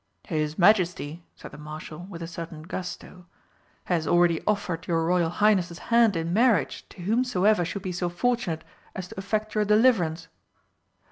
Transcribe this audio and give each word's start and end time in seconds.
"His 0.27 0.57
Majesty," 0.57 1.21
said 1.35 1.51
the 1.51 1.59
Marshal, 1.59 2.07
with 2.09 2.23
a 2.23 2.27
certain 2.27 2.63
gusto, 2.63 3.27
"has 3.83 4.07
already 4.07 4.41
offered 4.47 4.87
your 4.87 5.05
Royal 5.05 5.29
Highness's 5.29 5.77
hand 5.93 6.15
in 6.15 6.33
marriage 6.33 6.89
to 6.89 7.03
whomsoever 7.03 7.63
should 7.63 7.83
be 7.83 7.91
so 7.91 8.09
fortunate 8.09 8.63
as 8.95 9.09
to 9.09 9.17
effect 9.19 9.53
your 9.53 9.63
deliverance." 9.63 10.27